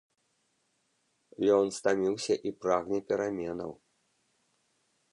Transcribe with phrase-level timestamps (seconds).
[1.57, 3.71] Ён стаміўся і прагне пераменаў.